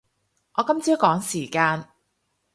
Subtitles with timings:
[0.55, 1.87] 我今朝趕時間